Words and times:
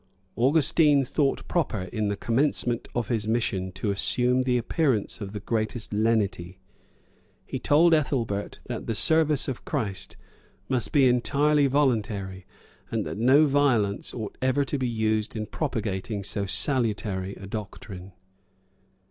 Augustine 0.35 1.05
thought 1.05 1.47
proper, 1.47 1.81
in 1.93 2.07
the 2.07 2.15
commencement 2.17 2.87
of 2.95 3.09
his 3.09 3.27
mission, 3.27 3.71
to 3.71 3.91
assume 3.91 4.41
the 4.41 4.57
appearance 4.57 5.21
of 5.21 5.31
the 5.31 5.39
greatest 5.39 5.93
lenity; 5.93 6.57
he 7.45 7.59
told 7.59 7.93
Ethelbert, 7.93 8.59
that 8.65 8.87
the 8.87 8.95
service 8.95 9.47
of 9.47 9.63
Christ 9.63 10.17
must 10.67 10.91
be 10.91 11.07
entirely 11.07 11.67
voluntary, 11.67 12.47
and 12.89 13.05
that 13.05 13.19
no 13.19 13.45
violence 13.45 14.11
ought 14.11 14.39
ever 14.41 14.65
to 14.65 14.79
be 14.79 14.89
used 14.89 15.35
in 15.35 15.45
propagating 15.45 16.23
so 16.23 16.47
salutary 16.47 17.35
a 17.35 17.45
doctrine. 17.45 18.11